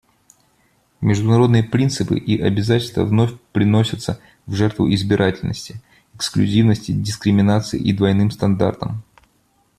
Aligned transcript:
Международные 0.99 1.61
принципы 1.63 2.17
и 2.17 2.41
обязательства 2.41 3.05
вновь 3.05 3.39
приносятся 3.51 4.19
в 4.47 4.55
жертву 4.55 4.91
избирательности, 4.91 5.79
эксклюзивности, 6.15 6.91
дискриминации 6.91 7.79
и 7.79 7.93
двойным 7.93 8.31
стандартам. 8.31 9.03